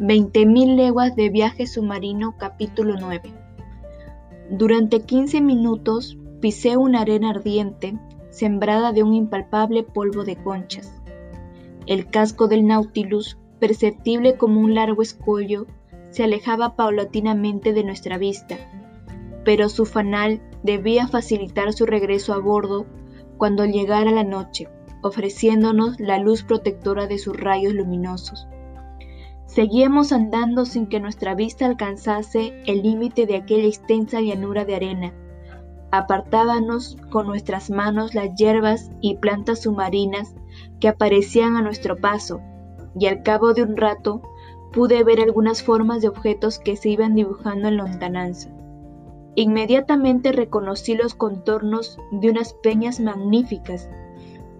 20.000 0.00 0.76
leguas 0.76 1.14
de 1.14 1.28
viaje 1.28 1.66
submarino 1.66 2.34
capítulo 2.38 2.94
9 2.98 3.34
Durante 4.48 5.02
15 5.02 5.42
minutos 5.42 6.16
pisé 6.40 6.78
una 6.78 7.02
arena 7.02 7.28
ardiente 7.28 7.98
sembrada 8.30 8.92
de 8.92 9.02
un 9.02 9.12
impalpable 9.12 9.82
polvo 9.82 10.24
de 10.24 10.36
conchas. 10.36 10.90
El 11.86 12.06
casco 12.06 12.48
del 12.48 12.66
Nautilus, 12.66 13.36
perceptible 13.58 14.38
como 14.38 14.62
un 14.62 14.74
largo 14.74 15.02
escollo, 15.02 15.66
se 16.08 16.24
alejaba 16.24 16.76
paulatinamente 16.76 17.74
de 17.74 17.84
nuestra 17.84 18.16
vista, 18.16 18.56
pero 19.44 19.68
su 19.68 19.84
fanal 19.84 20.40
debía 20.62 21.08
facilitar 21.08 21.74
su 21.74 21.84
regreso 21.84 22.32
a 22.32 22.38
bordo 22.38 22.86
cuando 23.36 23.66
llegara 23.66 24.10
la 24.12 24.24
noche, 24.24 24.66
ofreciéndonos 25.02 26.00
la 26.00 26.18
luz 26.18 26.42
protectora 26.42 27.06
de 27.06 27.18
sus 27.18 27.38
rayos 27.38 27.74
luminosos. 27.74 28.46
Seguíamos 29.52 30.12
andando 30.12 30.64
sin 30.64 30.86
que 30.86 31.00
nuestra 31.00 31.34
vista 31.34 31.66
alcanzase 31.66 32.62
el 32.66 32.82
límite 32.82 33.26
de 33.26 33.34
aquella 33.34 33.66
extensa 33.66 34.20
llanura 34.20 34.64
de 34.64 34.76
arena. 34.76 35.12
Apartábamos 35.90 36.96
con 37.10 37.26
nuestras 37.26 37.68
manos 37.68 38.14
las 38.14 38.32
hierbas 38.36 38.92
y 39.00 39.16
plantas 39.16 39.62
submarinas 39.62 40.36
que 40.78 40.86
aparecían 40.86 41.56
a 41.56 41.62
nuestro 41.62 41.96
paso, 41.96 42.40
y 42.96 43.06
al 43.06 43.24
cabo 43.24 43.52
de 43.52 43.64
un 43.64 43.76
rato 43.76 44.22
pude 44.72 45.02
ver 45.02 45.18
algunas 45.18 45.64
formas 45.64 46.00
de 46.00 46.08
objetos 46.10 46.60
que 46.60 46.76
se 46.76 46.90
iban 46.90 47.16
dibujando 47.16 47.66
en 47.66 47.78
lontananza. 47.78 48.50
Inmediatamente 49.34 50.30
reconocí 50.30 50.94
los 50.94 51.16
contornos 51.16 51.98
de 52.12 52.30
unas 52.30 52.52
peñas 52.52 53.00
magníficas, 53.00 53.90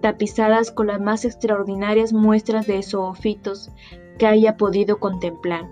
tapizadas 0.01 0.69
con 0.69 0.87
las 0.87 0.99
más 0.99 1.23
extraordinarias 1.23 2.11
muestras 2.11 2.67
de 2.67 2.83
zoofitos 2.83 3.71
que 4.17 4.27
haya 4.27 4.57
podido 4.57 4.99
contemplar. 4.99 5.69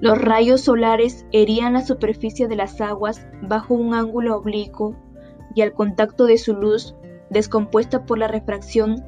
Los 0.00 0.18
rayos 0.18 0.62
solares 0.62 1.26
herían 1.30 1.74
la 1.74 1.86
superficie 1.86 2.48
de 2.48 2.56
las 2.56 2.80
aguas 2.80 3.26
bajo 3.42 3.74
un 3.74 3.94
ángulo 3.94 4.36
oblicuo 4.36 4.96
y 5.54 5.62
al 5.62 5.72
contacto 5.72 6.26
de 6.26 6.38
su 6.38 6.54
luz, 6.54 6.96
descompuesta 7.30 8.04
por 8.04 8.18
la 8.18 8.26
refracción, 8.26 9.04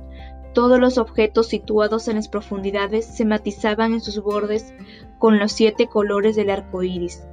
todos 0.52 0.78
los 0.78 0.98
objetos 0.98 1.48
situados 1.48 2.06
en 2.06 2.14
las 2.14 2.28
profundidades 2.28 3.04
se 3.04 3.24
matizaban 3.24 3.92
en 3.92 4.00
sus 4.00 4.22
bordes 4.22 4.72
con 5.18 5.40
los 5.40 5.50
siete 5.50 5.88
colores 5.88 6.36
del 6.36 6.50
arco 6.50 6.84
iris. 6.84 7.26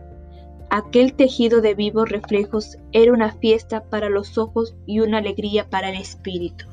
Aquel 0.71 1.13
tejido 1.13 1.61
de 1.61 1.75
vivos 1.75 2.09
reflejos 2.09 2.77
era 2.93 3.13
una 3.13 3.31
fiesta 3.33 3.83
para 3.83 4.09
los 4.09 4.37
ojos 4.37 4.73
y 4.87 5.01
una 5.01 5.19
alegría 5.19 5.69
para 5.69 5.89
el 5.89 5.97
espíritu. 5.97 6.65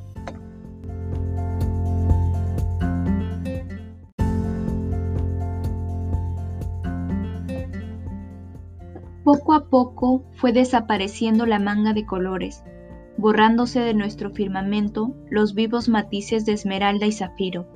Poco 9.29 9.53
a 9.53 9.67
poco 9.67 10.23
fue 10.37 10.55
desapareciendo 10.55 11.45
la 11.45 11.59
manga 11.59 11.93
de 11.93 12.07
colores, 12.07 12.65
borrándose 13.19 13.79
de 13.81 13.93
nuestro 13.93 14.31
firmamento 14.31 15.15
los 15.29 15.53
vivos 15.53 15.91
matices 15.91 16.47
de 16.47 16.53
esmeralda 16.53 17.05
y 17.05 17.13
zafiro. 17.13 17.67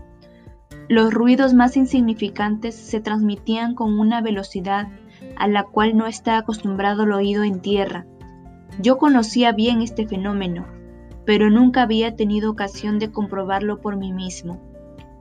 Los 0.89 1.13
ruidos 1.13 1.53
más 1.53 1.77
insignificantes 1.77 2.75
se 2.75 3.01
transmitían 3.03 3.75
con 3.75 4.01
una 4.01 4.23
velocidad 4.23 4.89
a 5.37 5.47
la 5.47 5.65
cual 5.65 5.95
no 5.95 6.07
está 6.07 6.39
acostumbrado 6.39 7.03
el 7.03 7.13
oído 7.13 7.43
en 7.43 7.61
tierra. 7.61 8.07
Yo 8.81 8.97
conocía 8.97 9.53
bien 9.53 9.83
este 9.83 10.09
fenómeno, 10.09 10.65
pero 11.27 11.51
nunca 11.51 11.83
había 11.83 12.17
tenido 12.17 12.51
ocasión 12.51 12.99
de 12.99 13.11
comprobarlo 13.11 13.83
por 13.83 13.99
mí 13.99 14.11
mismo. 14.11 14.59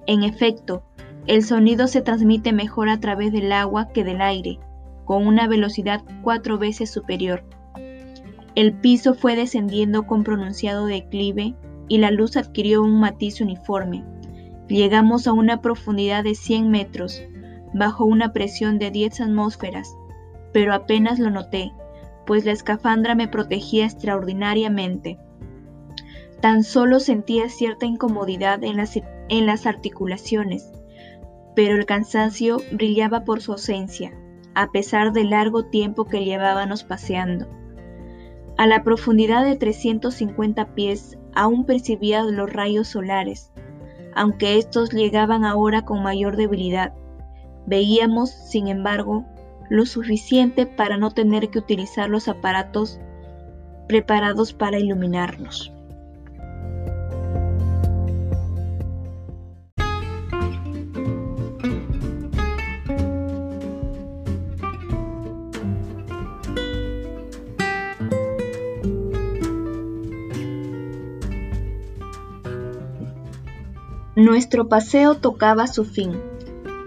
En 0.07 0.23
efecto, 0.23 0.83
el 1.27 1.43
sonido 1.43 1.89
se 1.89 2.01
transmite 2.01 2.53
mejor 2.53 2.87
a 2.87 3.01
través 3.01 3.33
del 3.33 3.51
agua 3.51 3.89
que 3.89 4.05
del 4.05 4.21
aire, 4.21 4.59
con 5.05 5.25
una 5.25 5.47
velocidad 5.47 6.01
cuatro 6.23 6.57
veces 6.57 6.89
superior. 6.89 7.43
El 8.55 8.73
piso 8.73 9.13
fue 9.13 9.35
descendiendo 9.35 10.05
con 10.05 10.23
pronunciado 10.23 10.85
declive 10.85 11.55
y 11.87 11.97
la 11.99 12.11
luz 12.11 12.35
adquirió 12.37 12.83
un 12.83 12.99
matiz 12.99 13.41
uniforme. 13.41 14.03
Llegamos 14.67 15.27
a 15.27 15.33
una 15.33 15.61
profundidad 15.61 16.23
de 16.23 16.35
100 16.35 16.69
metros, 16.69 17.21
bajo 17.73 18.05
una 18.05 18.33
presión 18.33 18.77
de 18.77 18.91
10 18.91 19.21
atmósferas, 19.21 19.95
pero 20.53 20.73
apenas 20.73 21.19
lo 21.19 21.29
noté, 21.29 21.71
pues 22.25 22.45
la 22.45 22.51
escafandra 22.51 23.15
me 23.15 23.27
protegía 23.27 23.85
extraordinariamente. 23.85 25.17
Tan 26.41 26.63
solo 26.63 26.99
sentía 26.99 27.49
cierta 27.49 27.85
incomodidad 27.85 28.63
en 28.63 28.77
las, 28.77 28.97
en 29.29 29.45
las 29.45 29.65
articulaciones, 29.65 30.71
pero 31.55 31.75
el 31.75 31.85
cansancio 31.85 32.57
brillaba 32.71 33.23
por 33.23 33.41
su 33.41 33.53
ausencia 33.53 34.11
a 34.53 34.71
pesar 34.71 35.13
del 35.13 35.29
largo 35.29 35.65
tiempo 35.65 36.05
que 36.05 36.23
llevábamos 36.23 36.83
paseando. 36.83 37.47
A 38.57 38.67
la 38.67 38.83
profundidad 38.83 39.43
de 39.43 39.55
350 39.55 40.75
pies 40.75 41.17
aún 41.33 41.65
percibía 41.65 42.23
los 42.23 42.51
rayos 42.51 42.89
solares, 42.89 43.51
aunque 44.15 44.57
estos 44.57 44.91
llegaban 44.91 45.45
ahora 45.45 45.83
con 45.83 46.03
mayor 46.03 46.35
debilidad. 46.35 46.93
Veíamos, 47.65 48.29
sin 48.29 48.67
embargo, 48.67 49.25
lo 49.69 49.85
suficiente 49.85 50.65
para 50.65 50.97
no 50.97 51.11
tener 51.11 51.49
que 51.49 51.59
utilizar 51.59 52.09
los 52.09 52.27
aparatos 52.27 52.99
preparados 53.87 54.53
para 54.53 54.79
iluminarnos. 54.79 55.73
Nuestro 74.21 74.69
paseo 74.69 75.15
tocaba 75.15 75.65
su 75.65 75.83
fin. 75.83 76.11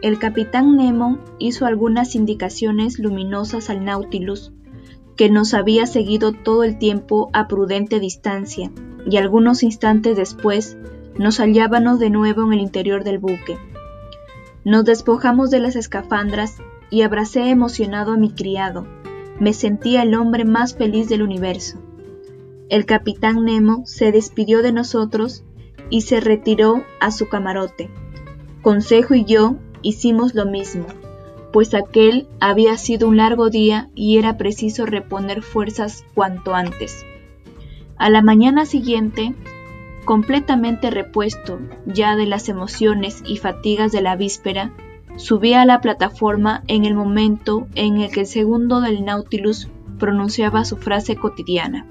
El 0.03 0.21
capitán 0.21 0.77
Nemo 0.77 1.19
hizo 1.41 1.67
algunas 1.67 2.15
indicaciones 2.15 3.01
luminosas 3.01 3.71
al 3.71 3.85
Nautilus, 3.85 4.53
que 5.17 5.31
nos 5.31 5.53
había 5.53 5.87
seguido 5.87 6.31
todo 6.33 6.63
el 6.63 6.79
tiempo 6.79 7.31
a 7.33 7.49
prudente 7.49 7.99
distancia, 7.99 8.71
y 9.05 9.17
algunos 9.17 9.65
instantes 9.65 10.17
después 10.17 10.79
nos 11.19 11.41
hallábamos 11.41 11.99
de 11.99 12.09
nuevo 12.09 12.45
en 12.45 12.53
el 12.53 12.61
interior 12.61 13.03
del 13.03 13.19
buque. 13.19 13.59
Nos 14.65 14.85
despojamos 14.85 15.51
de 15.51 15.59
las 15.59 15.75
escafandras 15.75 16.59
y 16.89 17.03
abracé 17.03 17.51
emocionado 17.51 18.13
a 18.13 18.17
mi 18.17 18.31
criado. 18.31 18.87
Me 19.41 19.55
sentía 19.55 20.05
el 20.05 20.15
hombre 20.15 20.45
más 20.45 20.77
feliz 20.77 21.09
del 21.09 21.23
universo. 21.23 21.81
El 22.69 22.87
capitán 22.87 23.45
Nemo 23.45 23.83
se 23.87 24.13
despidió 24.13 24.63
de 24.63 24.71
nosotros 24.71 25.43
y 25.91 26.03
se 26.03 26.21
retiró 26.21 26.85
a 27.01 27.11
su 27.11 27.29
camarote. 27.29 27.91
Consejo 28.63 29.15
y 29.15 29.25
yo 29.25 29.57
hicimos 29.83 30.35
lo 30.35 30.47
mismo, 30.47 30.87
pues 31.53 31.75
aquel 31.75 32.27
había 32.41 32.77
sido 32.77 33.09
un 33.09 33.19
largo 33.19 33.51
día 33.51 33.91
y 33.95 34.19
era 34.19 34.37
preciso 34.37 34.87
reponer 34.87 35.43
fuerzas 35.43 36.05
cuanto 36.15 36.55
antes. 36.55 37.05
A 37.97 38.11
la 38.11 38.23
mañana 38.23 38.67
siguiente, 38.67 39.35
completamente 40.05 40.91
repuesto 40.91 41.61
ya 41.87 42.17
de 42.17 42.27
las 42.27 42.49
emociones 42.49 43.23
y 43.25 43.37
fatigas 43.37 43.93
de 43.93 44.03
la 44.03 44.17
víspera, 44.17 44.73
subí 45.17 45.55
a 45.55 45.65
la 45.65 45.81
plataforma 45.81 46.65
en 46.67 46.85
el 46.85 46.95
momento 46.95 47.69
en 47.75 47.99
el 47.99 48.11
que 48.11 48.21
el 48.21 48.27
segundo 48.27 48.81
del 48.81 49.05
Nautilus 49.05 49.69
pronunciaba 49.99 50.65
su 50.65 50.77
frase 50.77 51.17
cotidiana. 51.17 51.87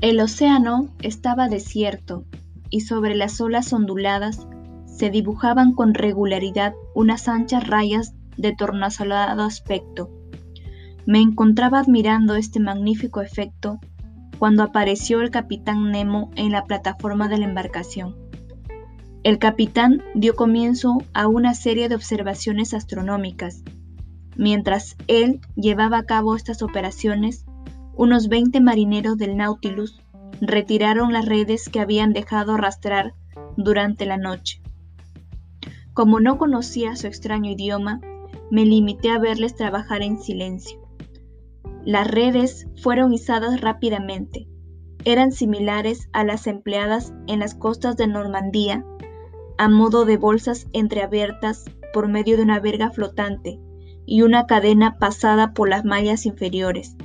El 0.00 0.20
océano 0.20 0.88
estaba 1.02 1.48
desierto 1.48 2.24
y 2.70 2.82
sobre 2.82 3.16
las 3.16 3.40
olas 3.40 3.72
onduladas 3.72 4.46
se 4.86 5.10
dibujaban 5.10 5.74
con 5.74 5.92
regularidad 5.92 6.74
unas 6.94 7.26
anchas 7.26 7.66
rayas 7.66 8.14
de 8.36 8.54
tornasolado 8.54 9.42
aspecto. 9.42 10.08
Me 11.04 11.20
encontraba 11.20 11.80
admirando 11.80 12.36
este 12.36 12.60
magnífico 12.60 13.22
efecto 13.22 13.80
cuando 14.38 14.62
apareció 14.62 15.20
el 15.20 15.30
capitán 15.30 15.90
Nemo 15.90 16.30
en 16.36 16.52
la 16.52 16.64
plataforma 16.64 17.28
de 17.28 17.38
la 17.38 17.46
embarcación. 17.46 18.14
El 19.24 19.38
capitán 19.38 20.04
dio 20.14 20.36
comienzo 20.36 20.98
a 21.12 21.26
una 21.26 21.54
serie 21.54 21.88
de 21.88 21.96
observaciones 21.96 22.72
astronómicas. 22.72 23.64
Mientras 24.36 24.96
él 25.08 25.40
llevaba 25.56 25.98
a 25.98 26.04
cabo 26.04 26.36
estas 26.36 26.62
operaciones, 26.62 27.47
unos 27.98 28.28
20 28.28 28.60
marineros 28.60 29.18
del 29.18 29.36
Nautilus 29.36 30.00
retiraron 30.40 31.12
las 31.12 31.26
redes 31.26 31.68
que 31.68 31.80
habían 31.80 32.12
dejado 32.12 32.54
arrastrar 32.54 33.14
durante 33.56 34.06
la 34.06 34.16
noche. 34.16 34.62
Como 35.94 36.20
no 36.20 36.38
conocía 36.38 36.94
su 36.94 37.08
extraño 37.08 37.50
idioma, 37.50 38.00
me 38.52 38.64
limité 38.64 39.10
a 39.10 39.18
verles 39.18 39.56
trabajar 39.56 40.02
en 40.02 40.20
silencio. 40.20 40.80
Las 41.84 42.08
redes 42.08 42.68
fueron 42.80 43.12
izadas 43.12 43.60
rápidamente. 43.60 44.46
Eran 45.04 45.32
similares 45.32 46.08
a 46.12 46.22
las 46.22 46.46
empleadas 46.46 47.12
en 47.26 47.40
las 47.40 47.56
costas 47.56 47.96
de 47.96 48.06
Normandía, 48.06 48.84
a 49.58 49.68
modo 49.68 50.04
de 50.04 50.18
bolsas 50.18 50.68
entreabiertas 50.72 51.64
por 51.92 52.06
medio 52.06 52.36
de 52.36 52.44
una 52.44 52.60
verga 52.60 52.92
flotante 52.92 53.58
y 54.06 54.22
una 54.22 54.46
cadena 54.46 54.98
pasada 54.98 55.52
por 55.52 55.68
las 55.68 55.84
mallas 55.84 56.26
inferiores. 56.26 56.96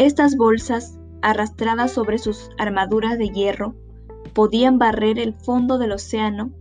Estas 0.00 0.38
bolsas, 0.38 0.98
arrastradas 1.20 1.92
sobre 1.92 2.16
sus 2.16 2.48
armaduras 2.56 3.18
de 3.18 3.28
hierro, 3.28 3.74
podían 4.32 4.78
barrer 4.78 5.18
el 5.18 5.34
fondo 5.34 5.76
del 5.76 5.92
océano 5.92 6.52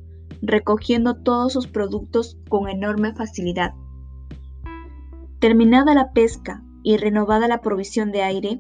recogiendo 0.42 1.16
todos 1.16 1.54
sus 1.54 1.66
productos 1.66 2.38
con 2.50 2.68
enorme 2.68 3.14
facilidad. 3.14 3.76
Terminada 5.40 5.94
la 5.94 6.12
pesca 6.12 6.66
y 6.84 6.98
renovada 6.98 7.48
la 7.48 7.62
provisión 7.62 8.12
de 8.12 8.24
aire, 8.24 8.60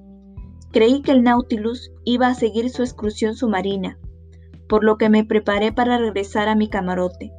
creí 0.71 1.01
que 1.01 1.11
el 1.11 1.23
Nautilus 1.23 1.91
iba 2.05 2.27
a 2.27 2.33
seguir 2.33 2.69
su 2.69 2.81
excursión 2.81 3.35
submarina, 3.35 3.97
por 4.69 4.85
lo 4.85 4.97
que 4.97 5.09
me 5.09 5.25
preparé 5.25 5.73
para 5.73 5.97
regresar 5.97 6.47
a 6.47 6.55
mi 6.55 6.69
camarote. 6.69 7.33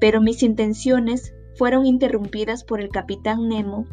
Pero 0.00 0.20
mis 0.20 0.42
intenciones 0.42 1.32
fueron 1.54 1.86
interrumpidas 1.86 2.64
por 2.64 2.80
el 2.80 2.88
capitán 2.88 3.46
Nemo, 3.46 3.86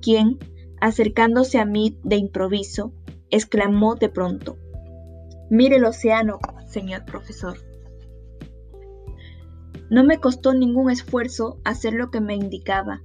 quien, 0.00 0.38
acercándose 0.80 1.58
a 1.58 1.64
mí 1.64 1.98
de 2.02 2.16
improviso, 2.16 2.92
exclamó 3.30 3.94
de 3.94 4.08
pronto, 4.08 4.58
Mire 5.48 5.76
el 5.76 5.84
océano, 5.84 6.38
señor 6.66 7.04
profesor. 7.04 7.58
No 9.90 10.02
me 10.02 10.18
costó 10.18 10.52
ningún 10.54 10.90
esfuerzo 10.90 11.60
hacer 11.64 11.92
lo 11.92 12.10
que 12.10 12.20
me 12.20 12.34
indicaba. 12.34 13.02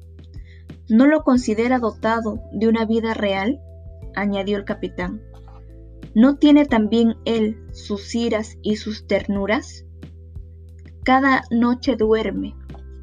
¿No 0.89 1.05
lo 1.05 1.23
considera 1.23 1.77
dotado 1.77 2.41
de 2.51 2.67
una 2.67 2.85
vida 2.85 3.13
real? 3.13 3.61
añadió 4.15 4.57
el 4.57 4.65
capitán. 4.65 5.21
¿No 6.15 6.37
tiene 6.37 6.65
también 6.65 7.15
él 7.25 7.63
sus 7.71 8.13
iras 8.15 8.57
y 8.61 8.77
sus 8.77 9.07
ternuras? 9.07 9.85
Cada 11.03 11.43
noche 11.51 11.95
duerme, 11.95 12.55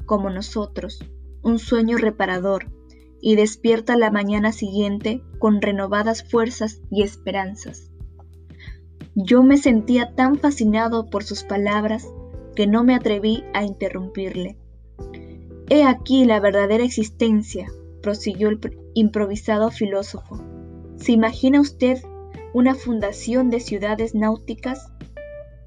como 0.05 0.29
nosotros, 0.29 0.99
un 1.41 1.57
sueño 1.57 1.97
reparador, 1.97 2.67
y 3.21 3.35
despierta 3.35 3.97
la 3.97 4.11
mañana 4.11 4.51
siguiente 4.51 5.21
con 5.39 5.61
renovadas 5.61 6.23
fuerzas 6.23 6.81
y 6.89 7.03
esperanzas. 7.03 7.89
Yo 9.15 9.43
me 9.43 9.57
sentía 9.57 10.15
tan 10.15 10.37
fascinado 10.37 11.09
por 11.09 11.23
sus 11.23 11.43
palabras 11.43 12.07
que 12.55 12.67
no 12.67 12.83
me 12.83 12.95
atreví 12.95 13.43
a 13.53 13.63
interrumpirle. 13.63 14.57
He 15.69 15.83
aquí 15.83 16.25
la 16.25 16.39
verdadera 16.39 16.83
existencia, 16.83 17.67
prosiguió 18.01 18.49
el 18.49 18.59
improvisado 18.93 19.71
filósofo. 19.71 20.41
¿Se 20.97 21.11
imagina 21.11 21.61
usted 21.61 22.01
una 22.53 22.75
fundación 22.75 23.49
de 23.49 23.59
ciudades 23.59 24.15
náuticas? 24.15 24.91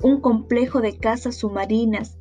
¿Un 0.02 0.20
complejo 0.20 0.80
de 0.80 0.96
casas 0.96 1.36
submarinas 1.36 2.18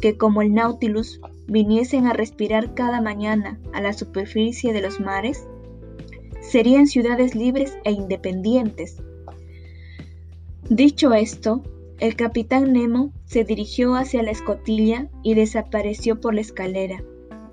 que 0.00 0.16
como 0.16 0.42
el 0.42 0.54
Nautilus 0.54 1.20
viniesen 1.46 2.06
a 2.06 2.12
respirar 2.12 2.74
cada 2.74 3.00
mañana 3.00 3.58
a 3.72 3.80
la 3.80 3.92
superficie 3.92 4.72
de 4.72 4.80
los 4.80 5.00
mares? 5.00 5.46
Serían 6.40 6.86
ciudades 6.86 7.34
libres 7.34 7.76
e 7.84 7.92
independientes. 7.92 8.96
Dicho 10.68 11.12
esto, 11.12 11.62
el 11.98 12.16
capitán 12.16 12.72
Nemo 12.72 13.12
se 13.24 13.44
dirigió 13.44 13.94
hacia 13.94 14.22
la 14.22 14.30
escotilla 14.30 15.08
y 15.22 15.34
desapareció 15.34 16.20
por 16.20 16.34
la 16.34 16.40
escalera. 16.40 17.02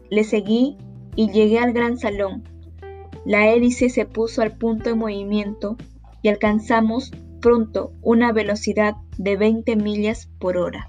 Le 0.10 0.24
seguí 0.24 0.78
y 1.16 1.30
llegué 1.32 1.60
al 1.60 1.74
gran 1.74 1.98
salón. 1.98 2.44
La 3.26 3.52
hélice 3.52 3.90
se 3.90 4.06
puso 4.06 4.42
al 4.42 4.58
punto 4.58 4.90
de 4.90 4.96
movimiento 4.96 5.78
y 6.22 6.30
alcanzamos 6.30 7.12
pronto 7.40 7.94
una 8.02 8.32
velocidad 8.32 8.96
de 9.18 9.38
20 9.38 9.76
millas 9.76 10.30
por 10.40 10.58
hora. 10.58 10.88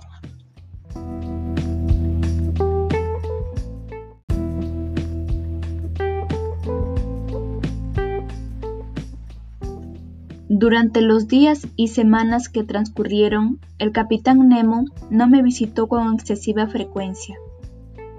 Durante 10.62 11.00
los 11.00 11.26
días 11.26 11.66
y 11.74 11.88
semanas 11.88 12.48
que 12.48 12.62
transcurrieron, 12.62 13.58
el 13.80 13.90
capitán 13.90 14.48
Nemo 14.48 14.84
no 15.10 15.26
me 15.26 15.42
visitó 15.42 15.88
con 15.88 16.14
excesiva 16.14 16.68
frecuencia. 16.68 17.36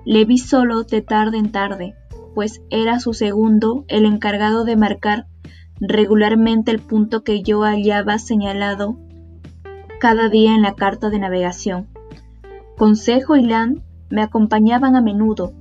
Le 0.03 0.25
vi 0.25 0.37
solo 0.37 0.83
de 0.83 1.01
tarde 1.01 1.37
en 1.37 1.53
tarde, 1.53 1.95
pues 2.35 2.61
era 2.69 2.99
su 2.99 3.13
segundo 3.13 3.85
el 3.87 4.03
encargado 4.03 4.65
de 4.65 4.75
marcar 4.75 5.25
regularmente 5.79 6.71
el 6.71 6.79
punto 6.79 7.23
que 7.23 7.43
yo 7.43 7.61
hallaba 7.61 8.19
señalado 8.19 8.97
cada 10.01 10.27
día 10.27 10.53
en 10.53 10.63
la 10.63 10.75
carta 10.75 11.09
de 11.09 11.19
navegación. 11.19 11.87
Consejo 12.77 13.37
y 13.37 13.43
Land 13.45 13.79
me 14.09 14.21
acompañaban 14.21 14.97
a 14.97 15.01
menudo. 15.01 15.53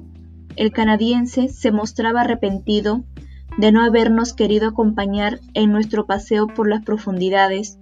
El 0.57 0.73
canadiense 0.73 1.47
se 1.47 1.71
mostraba 1.71 2.23
arrepentido 2.23 3.05
de 3.59 3.73
no 3.73 3.83
habernos 3.83 4.33
querido 4.33 4.69
acompañar 4.69 5.41
en 5.55 5.73
nuestro 5.73 6.07
paseo 6.07 6.47
por 6.47 6.69
las 6.69 6.85
profundidades, 6.85 7.79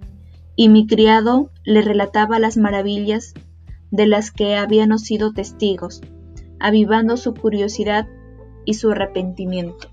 y 0.55 0.69
mi 0.69 0.85
criado 0.85 1.49
le 1.63 1.81
relataba 1.81 2.39
las 2.39 2.57
maravillas 2.57 3.33
de 3.89 4.07
las 4.07 4.31
que 4.31 4.55
habíamos 4.55 5.01
sido 5.01 5.33
testigos, 5.33 6.01
avivando 6.59 7.17
su 7.17 7.33
curiosidad 7.33 8.07
y 8.65 8.75
su 8.75 8.91
arrepentimiento. 8.91 9.87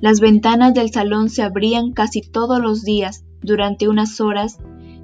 Las 0.00 0.20
ventanas 0.20 0.74
del 0.74 0.92
salón 0.92 1.28
se 1.28 1.42
abrían 1.42 1.92
casi 1.92 2.20
todos 2.20 2.60
los 2.60 2.84
días 2.84 3.24
durante 3.42 3.88
unas 3.88 4.20
horas 4.20 4.58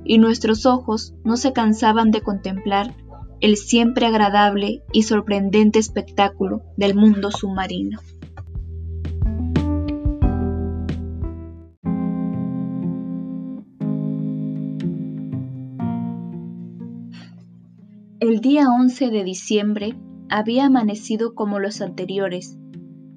y 0.05 0.19
nuestros 0.19 0.67
ojos 0.67 1.15
no 1.25 1.37
se 1.37 1.53
cansaban 1.53 2.11
de 2.11 2.20
contemplar 2.20 2.94
el 3.41 3.56
siempre 3.56 4.06
agradable 4.06 4.82
y 4.93 5.03
sorprendente 5.03 5.79
espectáculo 5.79 6.62
del 6.77 6.94
mundo 6.94 7.31
submarino. 7.31 8.00
El 18.26 18.41
día 18.41 18.71
11 18.71 19.11
de 19.11 19.23
diciembre 19.23 19.98
había 20.31 20.65
amanecido 20.65 21.34
como 21.34 21.58
los 21.60 21.82
anteriores. 21.82 22.56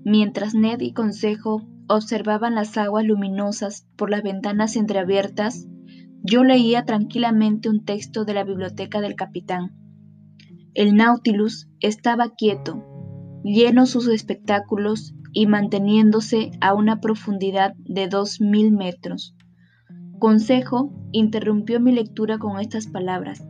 Mientras 0.03 0.53
Ned 0.53 0.81
y 0.81 0.91
Consejo 0.91 1.65
observaban 1.87 2.55
las 2.55 2.77
aguas 2.77 3.05
luminosas 3.05 3.87
por 3.95 4.09
las 4.09 4.21
ventanas 4.21 4.75
entreabiertas, 4.75 5.65
yo 6.23 6.43
leía 6.43 6.83
tranquilamente 6.83 7.69
un 7.69 7.85
texto 7.85 8.25
de 8.25 8.33
la 8.33 8.43
biblioteca 8.43 8.99
del 8.99 9.15
capitán. 9.15 9.77
El 10.73 10.95
Nautilus 10.95 11.69
estaba 11.79 12.35
quieto, 12.35 12.83
lleno 13.45 13.85
sus 13.85 14.09
espectáculos 14.09 15.15
y 15.31 15.47
manteniéndose 15.47 16.51
a 16.59 16.73
una 16.73 16.99
profundidad 16.99 17.75
de 17.77 18.09
dos 18.09 18.41
mil 18.41 18.73
metros. 18.73 19.37
Consejo 20.19 20.91
interrumpió 21.13 21.79
mi 21.79 21.93
lectura 21.93 22.39
con 22.39 22.59
estas 22.59 22.87
palabras. 22.87 23.47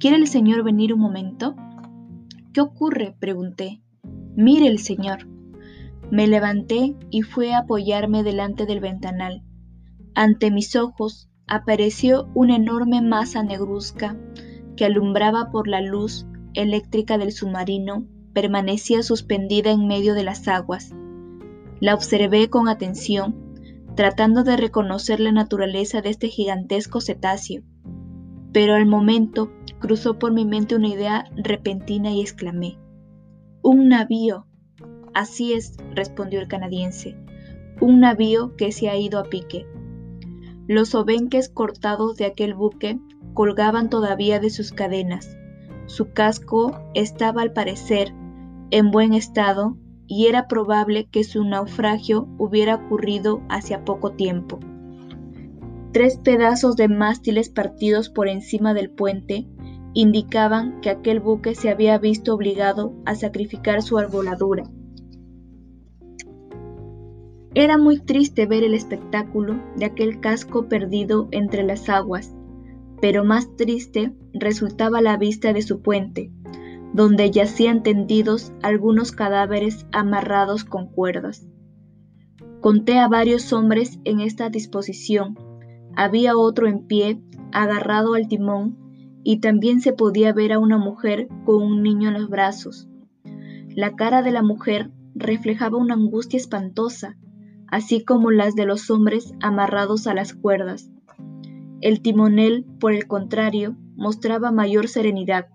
¿Quiere 0.00 0.16
el 0.16 0.28
señor 0.28 0.62
venir 0.62 0.94
un 0.94 1.00
momento? 1.00 1.56
¿Qué 2.52 2.60
ocurre? 2.60 3.16
pregunté. 3.18 3.82
Mire 4.36 4.68
el 4.68 4.78
señor. 4.78 5.26
Me 6.12 6.28
levanté 6.28 6.94
y 7.10 7.22
fui 7.22 7.48
a 7.48 7.58
apoyarme 7.58 8.22
delante 8.22 8.64
del 8.64 8.78
ventanal. 8.78 9.42
Ante 10.14 10.52
mis 10.52 10.76
ojos 10.76 11.28
apareció 11.48 12.28
una 12.34 12.54
enorme 12.54 13.02
masa 13.02 13.42
negruzca 13.42 14.16
que 14.76 14.84
alumbraba 14.84 15.50
por 15.50 15.66
la 15.66 15.80
luz 15.80 16.28
eléctrica 16.54 17.18
del 17.18 17.32
submarino, 17.32 18.06
permanecía 18.34 19.02
suspendida 19.02 19.72
en 19.72 19.88
medio 19.88 20.14
de 20.14 20.22
las 20.22 20.46
aguas. 20.46 20.94
La 21.80 21.94
observé 21.94 22.48
con 22.48 22.68
atención, 22.68 23.56
tratando 23.96 24.44
de 24.44 24.56
reconocer 24.56 25.18
la 25.18 25.32
naturaleza 25.32 26.02
de 26.02 26.10
este 26.10 26.28
gigantesco 26.28 27.00
cetáceo 27.00 27.64
pero 28.52 28.74
al 28.74 28.86
momento 28.86 29.50
cruzó 29.78 30.18
por 30.18 30.32
mi 30.32 30.44
mente 30.44 30.76
una 30.76 30.88
idea 30.88 31.30
repentina 31.36 32.10
y 32.10 32.20
exclamé, 32.20 32.78
Un 33.62 33.88
navío. 33.88 34.46
Así 35.14 35.52
es, 35.52 35.76
respondió 35.94 36.40
el 36.40 36.48
canadiense, 36.48 37.16
un 37.80 38.00
navío 38.00 38.54
que 38.56 38.72
se 38.72 38.88
ha 38.88 38.96
ido 38.96 39.18
a 39.18 39.24
pique. 39.24 39.66
Los 40.66 40.94
obenques 40.94 41.48
cortados 41.48 42.16
de 42.16 42.26
aquel 42.26 42.54
buque 42.54 42.98
colgaban 43.34 43.88
todavía 43.88 44.38
de 44.38 44.50
sus 44.50 44.72
cadenas. 44.72 45.36
Su 45.86 46.12
casco 46.12 46.78
estaba 46.94 47.42
al 47.42 47.52
parecer 47.52 48.12
en 48.70 48.90
buen 48.90 49.14
estado 49.14 49.76
y 50.06 50.26
era 50.26 50.46
probable 50.46 51.06
que 51.06 51.24
su 51.24 51.44
naufragio 51.44 52.28
hubiera 52.38 52.74
ocurrido 52.74 53.42
hacia 53.48 53.84
poco 53.84 54.12
tiempo. 54.12 54.60
Tres 55.98 56.16
pedazos 56.16 56.76
de 56.76 56.86
mástiles 56.86 57.48
partidos 57.48 58.08
por 58.08 58.28
encima 58.28 58.72
del 58.72 58.88
puente 58.88 59.48
indicaban 59.94 60.80
que 60.80 60.90
aquel 60.90 61.18
buque 61.18 61.56
se 61.56 61.70
había 61.70 61.98
visto 61.98 62.32
obligado 62.36 62.94
a 63.04 63.16
sacrificar 63.16 63.82
su 63.82 63.98
arboladura. 63.98 64.62
Era 67.52 67.78
muy 67.78 67.98
triste 67.98 68.46
ver 68.46 68.62
el 68.62 68.74
espectáculo 68.74 69.60
de 69.74 69.86
aquel 69.86 70.20
casco 70.20 70.68
perdido 70.68 71.26
entre 71.32 71.64
las 71.64 71.88
aguas, 71.88 72.32
pero 73.00 73.24
más 73.24 73.56
triste 73.56 74.14
resultaba 74.32 75.00
la 75.00 75.16
vista 75.16 75.52
de 75.52 75.62
su 75.62 75.82
puente, 75.82 76.30
donde 76.92 77.32
yacían 77.32 77.82
tendidos 77.82 78.52
algunos 78.62 79.10
cadáveres 79.10 79.84
amarrados 79.90 80.62
con 80.62 80.86
cuerdas. 80.86 81.48
Conté 82.60 83.00
a 83.00 83.08
varios 83.08 83.52
hombres 83.52 83.98
en 84.04 84.20
esta 84.20 84.48
disposición. 84.48 85.47
Había 85.98 86.36
otro 86.36 86.68
en 86.68 86.86
pie, 86.86 87.20
agarrado 87.50 88.14
al 88.14 88.28
timón, 88.28 88.78
y 89.24 89.40
también 89.40 89.80
se 89.80 89.92
podía 89.92 90.32
ver 90.32 90.52
a 90.52 90.60
una 90.60 90.78
mujer 90.78 91.26
con 91.44 91.60
un 91.60 91.82
niño 91.82 92.06
en 92.06 92.14
los 92.14 92.28
brazos. 92.28 92.88
La 93.74 93.96
cara 93.96 94.22
de 94.22 94.30
la 94.30 94.44
mujer 94.44 94.92
reflejaba 95.16 95.76
una 95.76 95.94
angustia 95.94 96.36
espantosa, 96.36 97.16
así 97.66 98.04
como 98.04 98.30
las 98.30 98.54
de 98.54 98.64
los 98.64 98.92
hombres 98.92 99.34
amarrados 99.40 100.06
a 100.06 100.14
las 100.14 100.34
cuerdas. 100.34 100.88
El 101.80 102.00
timonel, 102.00 102.64
por 102.78 102.92
el 102.92 103.08
contrario, 103.08 103.74
mostraba 103.96 104.52
mayor 104.52 104.86
serenidad. 104.86 105.48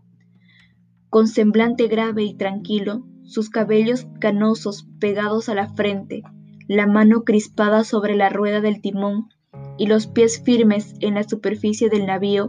Con 1.09 1.29
semblante 1.29 1.88
grave 1.88 2.25
y 2.25 2.33
tranquilo, 2.33 3.07
sus 3.23 3.50
cabellos 3.50 4.07
canosos 4.19 4.89
pegados 5.00 5.47
a 5.47 5.55
la 5.55 5.69
frente, 5.69 6.21
la 6.67 6.85
mano 6.85 7.23
crispada 7.23 7.85
sobre 7.85 8.17
la 8.17 8.27
rueda 8.27 8.59
del 8.59 8.81
timón 8.81 9.29
y 9.77 9.87
los 9.87 10.07
pies 10.07 10.41
firmes 10.43 10.93
en 10.99 11.15
la 11.15 11.23
superficie 11.23 11.89
del 11.89 12.05
navío, 12.05 12.47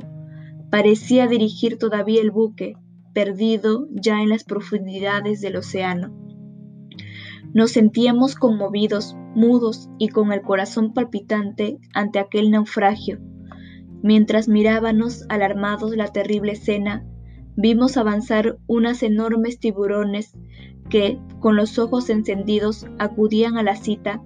parecía 0.71 1.27
dirigir 1.27 1.79
todavía 1.79 2.21
el 2.21 2.31
buque, 2.31 2.75
perdido 3.13 3.87
ya 3.93 4.21
en 4.21 4.29
las 4.29 4.45
profundidades 4.45 5.41
del 5.41 5.57
océano. 5.57 6.13
Nos 7.55 7.71
sentíamos 7.71 8.35
conmovidos, 8.35 9.17
mudos 9.35 9.89
y 9.99 10.09
con 10.09 10.33
el 10.33 10.43
corazón 10.43 10.93
palpitante 10.93 11.79
ante 11.95 12.19
aquel 12.19 12.51
naufragio. 12.51 13.21
Mientras 14.03 14.49
mirábamos 14.49 15.25
alarmados 15.29 15.97
la 15.97 16.09
terrible 16.09 16.53
escena, 16.53 17.07
vimos 17.57 17.97
avanzar 17.97 18.59
unas 18.67 19.03
enormes 19.05 19.61
tiburones 19.61 20.37
que, 20.91 21.19
con 21.39 21.57
los 21.57 21.79
ojos 21.79 22.11
encendidos, 22.11 22.87
acudían 22.99 23.57
a 23.57 23.63
la 23.63 23.77
cita 23.77 24.21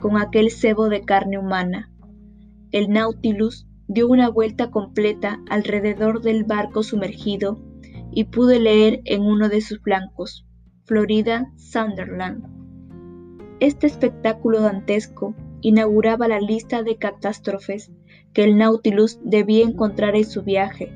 con 0.00 0.18
aquel 0.18 0.50
cebo 0.50 0.88
de 0.88 1.02
carne 1.02 1.38
humana. 1.38 1.93
El 2.74 2.90
Nautilus 2.90 3.68
dio 3.86 4.08
una 4.08 4.28
vuelta 4.28 4.72
completa 4.72 5.40
alrededor 5.48 6.22
del 6.22 6.42
barco 6.42 6.82
sumergido 6.82 7.62
y 8.10 8.24
pude 8.24 8.58
leer 8.58 9.00
en 9.04 9.22
uno 9.22 9.48
de 9.48 9.60
sus 9.60 9.78
flancos, 9.78 10.44
Florida 10.84 11.52
Sunderland. 11.54 12.44
Este 13.60 13.86
espectáculo 13.86 14.60
dantesco 14.60 15.36
inauguraba 15.60 16.26
la 16.26 16.40
lista 16.40 16.82
de 16.82 16.96
catástrofes 16.96 17.92
que 18.32 18.42
el 18.42 18.58
Nautilus 18.58 19.20
debía 19.22 19.64
encontrar 19.64 20.16
en 20.16 20.24
su 20.24 20.42
viaje. 20.42 20.90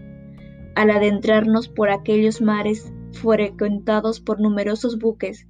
Al 0.74 0.90
adentrarnos 0.90 1.68
por 1.68 1.90
aquellos 1.90 2.40
mares 2.40 2.92
frecuentados 3.12 4.18
por 4.18 4.40
numerosos 4.40 4.98
buques, 4.98 5.46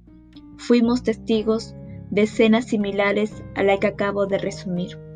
fuimos 0.57 1.01
testigos 1.01 1.73
de 2.11 2.21
escenas 2.21 2.67
similares 2.67 3.43
a 3.55 3.63
la 3.63 3.79
que 3.79 3.87
acabo 3.87 4.27
de 4.27 4.37
resumir. 4.37 5.08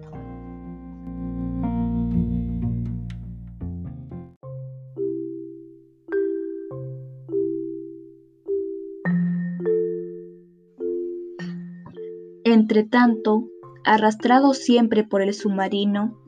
Entretanto, 12.54 13.48
arrastrados 13.84 14.60
siempre 14.60 15.04
por 15.04 15.24
el 15.24 15.34
submarino, 15.34 16.20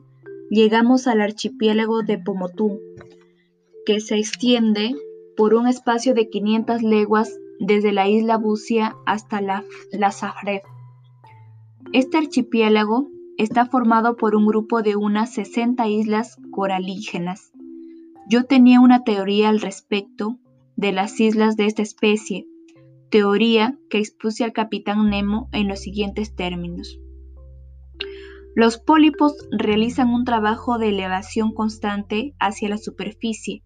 llegamos 0.50 1.06
al 1.06 1.20
archipiélago 1.20 2.02
de 2.02 2.18
Pomotú, 2.18 2.80
que 3.84 4.00
se 4.00 4.16
extiende 4.16 4.96
por 5.36 5.54
un 5.54 5.68
espacio 5.68 6.14
de 6.14 6.28
500 6.28 6.82
leguas 6.82 7.38
desde 7.60 7.92
la 7.92 8.08
isla 8.08 8.38
Bucia 8.38 8.96
hasta 9.06 9.40
la, 9.40 9.62
la 9.92 10.12
Este 11.92 12.18
archipiélago 12.18 13.08
está 13.38 13.66
formado 13.66 14.16
por 14.16 14.34
un 14.34 14.46
grupo 14.46 14.82
de 14.82 14.96
unas 14.96 15.32
60 15.32 15.86
islas 15.86 16.38
coralígenas. 16.50 17.52
Yo 18.28 18.46
tenía 18.46 18.80
una 18.80 19.04
teoría 19.04 19.48
al 19.48 19.60
respecto 19.60 20.40
de 20.74 20.90
las 20.90 21.20
islas 21.20 21.56
de 21.56 21.66
esta 21.66 21.82
especie, 21.82 22.48
teoría 23.10 23.78
que 23.90 23.98
expuse 23.98 24.44
al 24.44 24.52
capitán 24.52 25.10
Nemo 25.10 25.48
en 25.52 25.68
los 25.68 25.80
siguientes 25.80 26.34
términos. 26.34 27.00
Los 28.54 28.78
pólipos 28.78 29.34
realizan 29.50 30.08
un 30.08 30.24
trabajo 30.24 30.78
de 30.78 30.88
elevación 30.88 31.52
constante 31.52 32.34
hacia 32.40 32.70
la 32.70 32.78
superficie, 32.78 33.62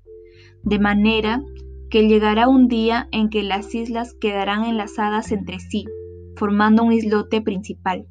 de 0.65 0.79
manera 0.79 1.45
que 1.91 2.09
llegará 2.09 2.49
un 2.49 2.69
día 2.69 3.09
en 3.13 3.31
que 3.31 3.43
las 3.43 3.75
islas 3.75 4.15
quedarán 4.15 4.65
enlazadas 4.65 5.31
entre 5.33 5.61
sí, 5.61 5.85
formando 6.37 6.83
un 6.83 6.93
islote 6.93 7.41
principal. 7.41 8.07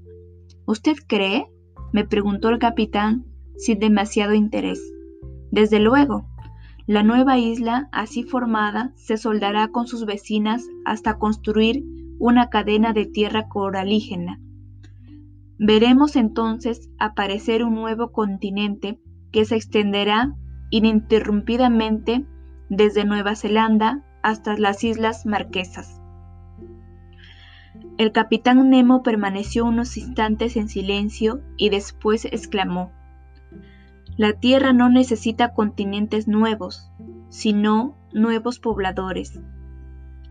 ¿Usted 0.66 0.96
cree? 1.08 1.48
me 1.92 2.06
preguntó 2.06 2.50
el 2.50 2.60
capitán 2.60 3.26
sin 3.58 3.80
demasiado 3.80 4.34
interés. 4.34 4.80
Desde 5.52 5.80
luego, 5.80 6.29
la 6.90 7.04
nueva 7.04 7.38
isla, 7.38 7.88
así 7.92 8.24
formada, 8.24 8.94
se 8.96 9.18
soldará 9.18 9.68
con 9.68 9.86
sus 9.86 10.08
vecinas 10.08 10.64
hasta 10.86 11.20
construir 11.20 11.84
una 12.18 12.50
cadena 12.50 12.94
de 12.94 13.06
tierra 13.06 13.48
coralígena. 13.48 14.40
Veremos 15.60 16.16
entonces 16.16 16.90
aparecer 16.98 17.64
un 17.64 17.76
nuevo 17.76 18.12
continente 18.12 19.00
que 19.32 19.46
se 19.46 19.56
extenderá 19.56 20.34
ininterrumpidamente 20.72 22.26
desde 22.70 23.06
Nueva 23.06 23.36
Zelanda 23.36 24.04
hasta 24.24 24.58
las 24.58 24.84
Islas 24.84 25.28
Marquesas. 25.28 26.02
El 28.00 28.12
capitán 28.12 28.68
Nemo 28.68 29.04
permaneció 29.04 29.64
unos 29.64 29.96
instantes 29.96 30.58
en 30.58 30.68
silencio 30.68 31.44
y 31.56 31.70
después 31.70 32.26
exclamó, 32.26 32.92
la 34.20 34.34
Tierra 34.34 34.74
no 34.74 34.90
necesita 34.90 35.54
continentes 35.54 36.28
nuevos, 36.28 36.92
sino 37.30 37.96
nuevos 38.12 38.60
pobladores. 38.60 39.40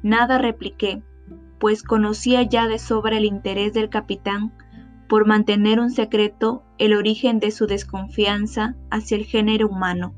Nada 0.03 0.37
repliqué, 0.37 1.03
pues 1.59 1.83
conocía 1.83 2.43
ya 2.43 2.69
de 2.69 2.79
sobra 2.79 3.17
el 3.17 3.25
interés 3.25 3.73
del 3.73 3.89
capitán 3.89 4.53
por 5.09 5.27
mantener 5.27 5.81
un 5.81 5.89
secreto 5.89 6.65
el 6.77 6.93
origen 6.93 7.41
de 7.41 7.51
su 7.51 7.67
desconfianza 7.67 8.77
hacia 8.91 9.17
el 9.17 9.25
género 9.25 9.69
humano. 9.69 10.13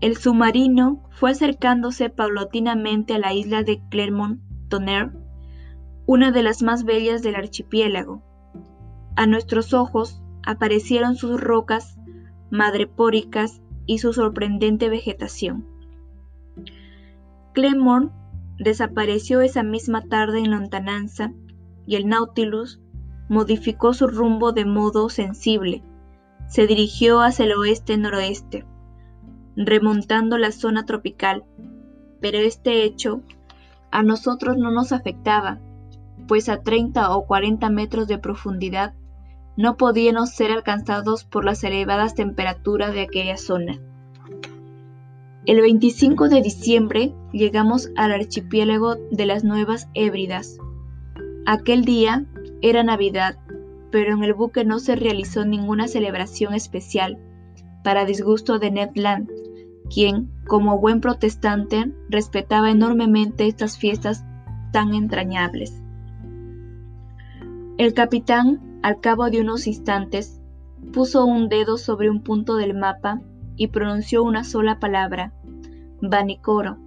El 0.00 0.16
submarino 0.18 1.02
fue 1.10 1.32
acercándose 1.32 2.10
paulatinamente 2.10 3.14
a 3.14 3.18
la 3.18 3.34
isla 3.34 3.64
de 3.64 3.82
Clermont-Tonnerre, 3.90 5.18
una 6.06 6.30
de 6.30 6.44
las 6.44 6.62
más 6.62 6.84
bellas 6.84 7.22
del 7.22 7.34
archipiélago. 7.34 8.22
A 9.16 9.26
nuestros 9.26 9.74
ojos 9.74 10.19
aparecieron 10.44 11.16
sus 11.16 11.40
rocas 11.40 11.96
madrepóricas 12.50 13.60
y 13.86 13.98
su 13.98 14.12
sorprendente 14.12 14.88
vegetación. 14.88 15.66
Clermont 17.52 18.12
desapareció 18.58 19.40
esa 19.40 19.62
misma 19.62 20.02
tarde 20.02 20.38
en 20.38 20.50
lontananza 20.50 21.32
y 21.86 21.96
el 21.96 22.08
Nautilus 22.08 22.80
modificó 23.28 23.94
su 23.94 24.06
rumbo 24.06 24.52
de 24.52 24.64
modo 24.64 25.08
sensible. 25.08 25.82
Se 26.48 26.66
dirigió 26.66 27.20
hacia 27.20 27.46
el 27.46 27.52
oeste-noroeste, 27.52 28.66
remontando 29.56 30.36
la 30.36 30.52
zona 30.52 30.84
tropical, 30.84 31.44
pero 32.20 32.38
este 32.38 32.84
hecho 32.84 33.22
a 33.90 34.02
nosotros 34.02 34.56
no 34.56 34.70
nos 34.70 34.92
afectaba, 34.92 35.58
pues 36.28 36.48
a 36.48 36.62
30 36.62 37.16
o 37.16 37.26
40 37.26 37.70
metros 37.70 38.06
de 38.08 38.18
profundidad 38.18 38.94
no 39.60 39.76
podían 39.76 40.26
ser 40.26 40.52
alcanzados 40.52 41.24
por 41.24 41.44
las 41.44 41.62
elevadas 41.64 42.14
temperaturas 42.14 42.94
de 42.94 43.02
aquella 43.02 43.36
zona. 43.36 43.78
El 45.44 45.60
25 45.60 46.30
de 46.30 46.40
diciembre 46.40 47.12
llegamos 47.30 47.90
al 47.94 48.12
archipiélago 48.12 48.94
de 49.10 49.26
las 49.26 49.44
Nuevas 49.44 49.90
Hébridas. 49.92 50.56
Aquel 51.44 51.84
día 51.84 52.24
era 52.62 52.82
Navidad, 52.82 53.36
pero 53.92 54.14
en 54.14 54.24
el 54.24 54.32
buque 54.32 54.64
no 54.64 54.78
se 54.78 54.96
realizó 54.96 55.44
ninguna 55.44 55.88
celebración 55.88 56.54
especial, 56.54 57.18
para 57.84 58.06
disgusto 58.06 58.58
de 58.58 58.70
Ned 58.70 58.92
Land, 58.94 59.28
quien, 59.92 60.30
como 60.46 60.78
buen 60.78 61.02
protestante, 61.02 61.92
respetaba 62.08 62.70
enormemente 62.70 63.46
estas 63.46 63.76
fiestas 63.76 64.24
tan 64.72 64.94
entrañables. 64.94 65.82
El 67.76 67.92
capitán 67.92 68.69
al 68.82 69.00
cabo 69.00 69.30
de 69.30 69.40
unos 69.40 69.66
instantes, 69.66 70.40
puso 70.92 71.24
un 71.24 71.48
dedo 71.48 71.76
sobre 71.76 72.10
un 72.10 72.22
punto 72.22 72.56
del 72.56 72.74
mapa 72.74 73.20
y 73.56 73.68
pronunció 73.68 74.22
una 74.22 74.44
sola 74.44 74.78
palabra, 74.78 75.34
Vanicoro. 76.00 76.78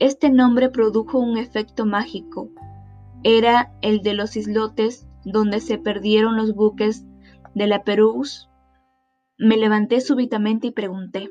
Este 0.00 0.30
nombre 0.30 0.70
produjo 0.70 1.18
un 1.18 1.38
efecto 1.38 1.86
mágico. 1.86 2.50
Era 3.22 3.72
el 3.80 4.02
de 4.02 4.14
los 4.14 4.36
islotes 4.36 5.06
donde 5.24 5.60
se 5.60 5.78
perdieron 5.78 6.36
los 6.36 6.54
buques 6.54 7.04
de 7.54 7.66
la 7.66 7.84
Perús. 7.84 8.50
Me 9.38 9.56
levanté 9.56 10.00
súbitamente 10.00 10.66
y 10.66 10.70
pregunté, 10.72 11.28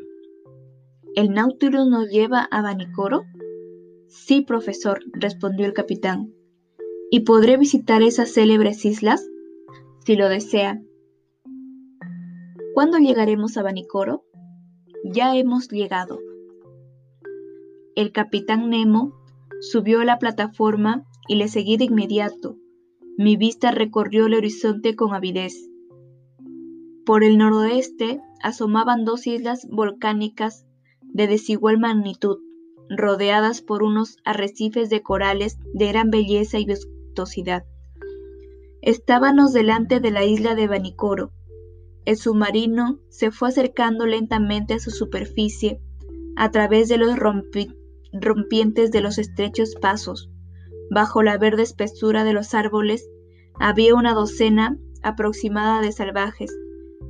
¿El 1.15 1.31
Nautilus 1.31 1.87
nos 1.87 2.09
lleva 2.09 2.47
a 2.49 2.61
Vanicoro? 2.61 3.25
Sí, 4.07 4.41
profesor, 4.41 5.01
respondió 5.11 5.65
el 5.65 5.73
capitán. 5.73 6.33
¿Y 7.11 7.19
podré 7.19 7.57
visitar 7.57 8.01
esas 8.01 8.33
célebres 8.33 8.83
islas? 8.85 9.27
Si 10.05 10.17
lo 10.17 10.27
desea. 10.27 10.81
¿Cuándo 12.73 12.97
llegaremos 12.97 13.55
a 13.55 13.63
Vanicoro? 13.63 14.25
Ya 15.05 15.33
hemos 15.37 15.69
llegado. 15.69 16.19
El 17.95 18.11
capitán 18.11 18.69
Nemo 18.69 19.13
subió 19.61 20.01
a 20.01 20.05
la 20.05 20.19
plataforma 20.19 21.05
y 21.25 21.35
le 21.35 21.47
seguí 21.47 21.77
de 21.77 21.85
inmediato. 21.85 22.57
Mi 23.17 23.37
vista 23.37 23.71
recorrió 23.71 24.25
el 24.25 24.33
horizonte 24.33 24.97
con 24.97 25.13
avidez. 25.13 25.69
Por 27.05 27.23
el 27.23 27.37
noroeste 27.37 28.19
asomaban 28.41 29.05
dos 29.05 29.25
islas 29.25 29.65
volcánicas 29.71 30.65
de 31.01 31.27
desigual 31.27 31.79
magnitud, 31.79 32.39
rodeadas 32.89 33.61
por 33.61 33.83
unos 33.83 34.17
arrecifes 34.25 34.89
de 34.89 35.01
corales 35.01 35.57
de 35.73 35.87
gran 35.87 36.09
belleza 36.09 36.59
y 36.59 36.65
vistosidad. 36.65 37.63
Estábamos 38.85 39.53
delante 39.53 40.01
de 40.01 40.11
la 40.11 40.25
isla 40.25 40.55
de 40.55 40.67
Vanicoro. 40.67 41.31
El 42.03 42.17
submarino 42.17 42.99
se 43.07 43.31
fue 43.31 43.47
acercando 43.47 44.05
lentamente 44.05 44.73
a 44.73 44.79
su 44.79 44.91
superficie 44.91 45.79
a 46.35 46.51
través 46.51 46.89
de 46.89 46.97
los 46.97 47.17
rompientes 47.17 48.91
de 48.91 48.99
los 48.99 49.19
estrechos 49.19 49.75
pasos. 49.81 50.29
Bajo 50.91 51.23
la 51.23 51.37
verde 51.37 51.63
espesura 51.63 52.25
de 52.25 52.33
los 52.33 52.53
árboles 52.53 53.07
había 53.57 53.95
una 53.95 54.13
docena 54.13 54.77
aproximada 55.01 55.79
de 55.79 55.93
salvajes 55.93 56.53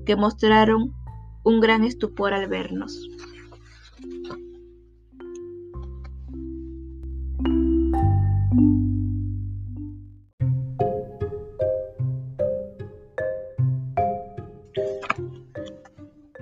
que 0.05 0.15
mostraron 0.15 0.93
un 1.43 1.59
gran 1.59 1.83
estupor 1.83 2.35
al 2.35 2.47
vernos. 2.47 3.09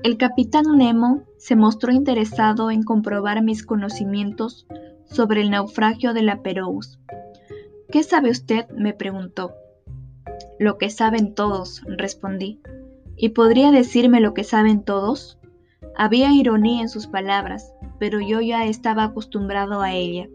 El 0.03 0.17
capitán 0.17 0.65
Nemo 0.77 1.21
se 1.37 1.55
mostró 1.55 1.91
interesado 1.91 2.71
en 2.71 2.81
comprobar 2.81 3.43
mis 3.43 3.63
conocimientos 3.63 4.65
sobre 5.05 5.41
el 5.41 5.51
naufragio 5.51 6.15
de 6.15 6.23
la 6.23 6.41
Perous. 6.41 6.99
¿Qué 7.91 8.01
sabe 8.01 8.31
usted? 8.31 8.67
me 8.71 8.93
preguntó. 8.93 9.53
Lo 10.57 10.79
que 10.79 10.89
saben 10.89 11.35
todos, 11.35 11.83
respondí. 11.85 12.61
¿Y 13.15 13.29
podría 13.29 13.69
decirme 13.69 14.21
lo 14.21 14.33
que 14.33 14.43
saben 14.43 14.83
todos? 14.83 15.37
Había 15.95 16.33
ironía 16.33 16.81
en 16.81 16.89
sus 16.89 17.05
palabras, 17.05 17.71
pero 17.99 18.19
yo 18.19 18.41
ya 18.41 18.65
estaba 18.65 19.03
acostumbrado 19.03 19.81
a 19.81 19.93
ella. 19.93 20.27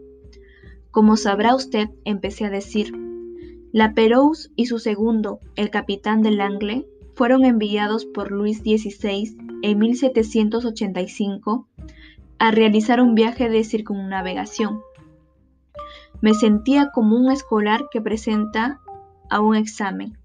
Como 0.91 1.17
sabrá 1.17 1.53
usted, 1.53 1.89
empecé 2.05 2.45
a 2.45 2.49
decir, 2.49 2.93
la 3.73 3.93
Perous 3.93 4.49
y 4.55 4.67
su 4.67 4.79
segundo, 4.79 5.41
el 5.57 5.71
capitán 5.71 6.21
del 6.21 6.39
Angle, 6.39 6.87
fueron 7.17 7.45
enviados 7.45 8.05
por 8.05 8.31
Luis 8.31 8.59
XVI 8.59 9.35
en 9.63 9.79
1785 9.79 11.67
a 12.37 12.51
realizar 12.51 13.01
un 13.01 13.15
viaje 13.15 13.49
de 13.49 13.63
circunnavegación. 13.63 14.81
Me 16.21 16.35
sentía 16.35 16.91
como 16.93 17.17
un 17.17 17.31
escolar 17.31 17.85
que 17.91 18.01
presenta 18.01 18.81
a 19.31 19.39
un 19.41 19.55
examen, 19.55 20.19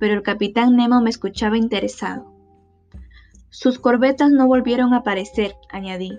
pero 0.00 0.14
el 0.14 0.22
capitán 0.22 0.74
Nemo 0.74 1.00
me 1.00 1.10
escuchaba 1.10 1.56
interesado. 1.56 2.34
Sus 3.50 3.78
corbetas 3.78 4.32
no 4.32 4.48
volvieron 4.48 4.94
a 4.94 4.98
aparecer, 4.98 5.54
añadí. 5.70 6.18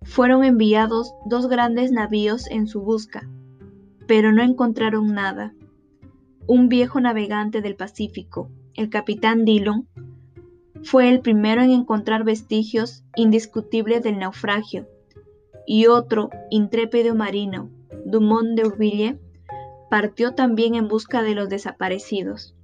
Fueron 0.00 0.44
enviados 0.44 1.14
dos 1.26 1.46
grandes 1.46 1.92
navíos 1.92 2.50
en 2.50 2.66
su 2.66 2.80
busca, 2.80 3.28
pero 4.06 4.32
no 4.32 4.42
encontraron 4.42 5.12
nada. 5.12 5.52
Un 6.46 6.70
viejo 6.70 7.00
navegante 7.00 7.60
del 7.60 7.76
Pacífico, 7.76 8.48
el 8.74 8.90
capitán 8.90 9.44
Dillon, 9.44 9.88
fue 10.82 11.08
el 11.08 11.20
primero 11.20 11.62
en 11.62 11.70
encontrar 11.70 12.24
vestigios 12.24 13.04
indiscutibles 13.16 14.02
del 14.02 14.18
naufragio, 14.18 14.88
y 15.66 15.86
otro 15.86 16.30
intrépido 16.50 17.14
marino, 17.14 17.70
Dumont 18.04 18.56
de 18.56 18.66
Urville, 18.66 19.18
partió 19.90 20.34
también 20.34 20.74
en 20.74 20.88
busca 20.88 21.22
de 21.22 21.34
los 21.34 21.48
desaparecidos. 21.48 22.54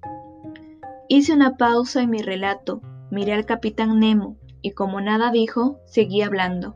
Hice 1.09 1.33
una 1.33 1.57
pausa 1.57 2.03
en 2.03 2.11
mi 2.11 2.23
relato, 2.23 2.81
miré 3.11 3.35
al 3.35 3.47
capitán 3.47 4.01
Nemo 4.01 4.37
y 4.63 4.73
como 4.73 5.01
nada 5.01 5.31
dijo, 5.31 5.79
seguí 5.85 6.23
hablando. 6.23 6.75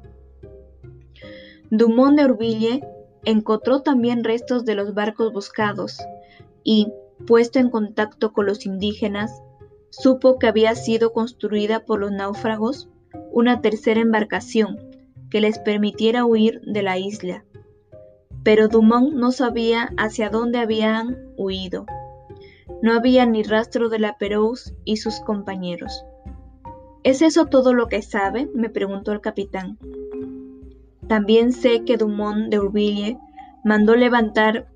Dumont 1.70 2.18
de 2.18 2.24
Urville 2.26 2.86
encontró 3.24 3.82
también 3.82 4.24
restos 4.24 4.64
de 4.64 4.74
los 4.74 4.94
barcos 4.94 5.32
buscados 5.32 5.98
y, 6.64 6.92
puesto 7.26 7.58
en 7.58 7.70
contacto 7.70 8.32
con 8.32 8.46
los 8.46 8.66
indígenas, 8.66 9.42
supo 9.90 10.38
que 10.38 10.46
había 10.46 10.74
sido 10.74 11.12
construida 11.12 11.84
por 11.84 12.00
los 12.00 12.12
náufragos 12.12 12.88
una 13.32 13.60
tercera 13.60 14.00
embarcación 14.00 14.78
que 15.30 15.40
les 15.40 15.58
permitiera 15.58 16.24
huir 16.24 16.60
de 16.62 16.82
la 16.82 16.98
isla. 16.98 17.44
Pero 18.42 18.68
Dumont 18.68 19.14
no 19.14 19.32
sabía 19.32 19.90
hacia 19.96 20.28
dónde 20.28 20.58
habían 20.58 21.16
huido. 21.36 21.86
No 22.82 22.92
había 22.92 23.24
ni 23.26 23.42
rastro 23.42 23.88
de 23.88 23.98
la 23.98 24.18
Perous 24.18 24.74
y 24.84 24.96
sus 24.96 25.20
compañeros. 25.20 26.04
¿Es 27.04 27.22
eso 27.22 27.46
todo 27.46 27.74
lo 27.74 27.88
que 27.88 28.02
sabe? 28.02 28.48
me 28.54 28.68
preguntó 28.68 29.12
el 29.12 29.20
capitán. 29.20 29.78
También 31.08 31.52
sé 31.52 31.84
que 31.84 31.96
Dumont 31.96 32.48
de 32.48 32.58
Urville 32.58 33.18
mandó 33.64 33.96
levantar 33.96 34.68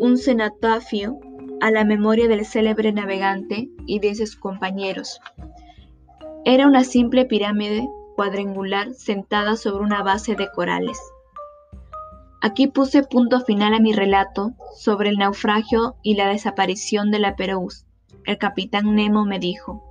un 0.00 0.16
cenotafio 0.18 1.18
a 1.60 1.70
la 1.70 1.84
memoria 1.84 2.28
del 2.28 2.44
célebre 2.44 2.92
navegante 2.92 3.68
y 3.86 3.98
de 3.98 4.14
sus 4.14 4.36
compañeros. 4.36 5.20
Era 6.44 6.66
una 6.66 6.84
simple 6.84 7.24
pirámide 7.24 7.88
cuadrangular 8.16 8.92
sentada 8.94 9.56
sobre 9.56 9.84
una 9.84 10.02
base 10.02 10.34
de 10.34 10.50
corales. 10.50 10.98
Aquí 12.42 12.66
puse 12.66 13.02
punto 13.02 13.40
final 13.40 13.72
a 13.72 13.80
mi 13.80 13.92
relato 13.92 14.52
sobre 14.76 15.08
el 15.08 15.16
naufragio 15.16 15.96
y 16.02 16.14
la 16.14 16.28
desaparición 16.28 17.10
de 17.10 17.18
la 17.18 17.36
Perous. 17.36 17.86
El 18.26 18.36
capitán 18.36 18.94
Nemo 18.94 19.24
me 19.24 19.38
dijo, 19.38 19.82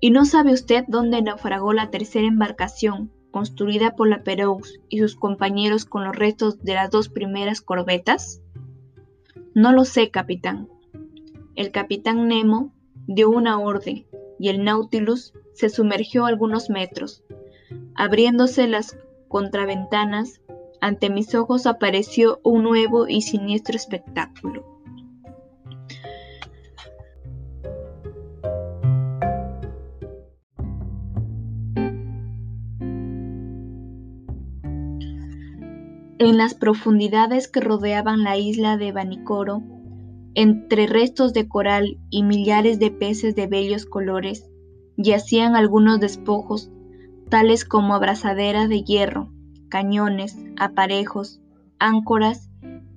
¿Y 0.00 0.10
no 0.10 0.24
sabe 0.24 0.52
usted 0.52 0.84
dónde 0.88 1.22
naufragó 1.22 1.72
la 1.72 1.90
tercera 1.90 2.26
embarcación 2.26 3.12
construida 3.30 3.94
por 3.94 4.08
la 4.08 4.22
Perous 4.22 4.80
y 4.88 4.98
sus 4.98 5.14
compañeros 5.14 5.84
con 5.84 6.04
los 6.04 6.16
restos 6.16 6.62
de 6.64 6.74
las 6.74 6.90
dos 6.90 7.08
primeras 7.08 7.60
corbetas? 7.60 8.40
No 9.58 9.72
lo 9.72 9.84
sé, 9.84 10.12
capitán. 10.12 10.68
El 11.56 11.72
capitán 11.72 12.28
Nemo 12.28 12.72
dio 13.08 13.28
una 13.28 13.58
orden 13.58 14.06
y 14.38 14.50
el 14.50 14.62
Nautilus 14.62 15.32
se 15.52 15.68
sumergió 15.68 16.26
algunos 16.26 16.70
metros. 16.70 17.24
Abriéndose 17.96 18.68
las 18.68 18.96
contraventanas, 19.26 20.42
ante 20.80 21.10
mis 21.10 21.34
ojos 21.34 21.66
apareció 21.66 22.38
un 22.44 22.62
nuevo 22.62 23.08
y 23.08 23.22
siniestro 23.22 23.74
espectáculo. 23.74 24.77
En 36.20 36.36
las 36.36 36.54
profundidades 36.54 37.46
que 37.46 37.60
rodeaban 37.60 38.24
la 38.24 38.36
isla 38.36 38.76
de 38.76 38.90
Vanicoro, 38.90 39.62
entre 40.34 40.88
restos 40.88 41.32
de 41.32 41.46
coral 41.46 42.00
y 42.10 42.24
millares 42.24 42.80
de 42.80 42.90
peces 42.90 43.36
de 43.36 43.46
bellos 43.46 43.86
colores, 43.86 44.50
yacían 44.96 45.54
algunos 45.54 46.00
despojos, 46.00 46.72
tales 47.28 47.64
como 47.64 47.94
abrazaderas 47.94 48.68
de 48.68 48.82
hierro, 48.82 49.32
cañones, 49.68 50.36
aparejos, 50.58 51.40
áncoras 51.78 52.50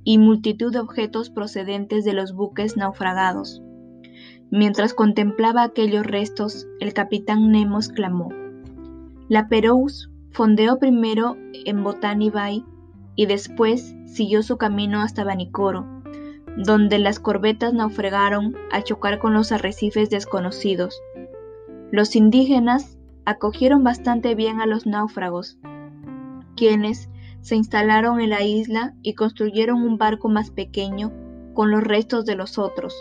y 0.03 0.17
multitud 0.17 0.73
de 0.73 0.79
objetos 0.79 1.29
procedentes 1.29 2.03
de 2.03 2.13
los 2.13 2.33
buques 2.33 2.75
naufragados. 2.75 3.61
Mientras 4.49 4.95
contemplaba 4.95 5.61
aquellos 5.61 6.07
restos, 6.07 6.65
el 6.79 6.93
capitán 6.93 7.51
Nemo 7.51 7.77
exclamó: 7.77 8.29
La 9.29 9.47
Perous 9.47 10.09
fondeó 10.31 10.79
primero 10.79 11.37
en 11.65 11.83
Botany 11.83 12.31
Bay 12.31 12.65
y 13.15 13.25
después 13.25 13.95
siguió 14.05 14.43
su 14.43 14.57
camino 14.57 15.01
hasta 15.01 15.23
Vanicoro, 15.23 15.85
donde 16.57 16.99
las 16.99 17.19
corbetas 17.19 17.73
naufragaron 17.73 18.55
al 18.71 18.83
chocar 18.83 19.19
con 19.19 19.33
los 19.33 19.51
arrecifes 19.51 20.09
desconocidos. 20.09 21.01
Los 21.91 22.15
indígenas 22.15 22.97
acogieron 23.25 23.83
bastante 23.83 24.35
bien 24.35 24.61
a 24.61 24.65
los 24.65 24.85
náufragos, 24.85 25.57
quienes 26.55 27.09
se 27.41 27.55
instalaron 27.55 28.21
en 28.21 28.29
la 28.29 28.43
isla 28.43 28.93
y 29.01 29.13
construyeron 29.13 29.81
un 29.81 29.97
barco 29.97 30.29
más 30.29 30.51
pequeño 30.51 31.11
con 31.53 31.71
los 31.71 31.83
restos 31.83 32.25
de 32.25 32.35
los 32.35 32.57
otros. 32.57 32.95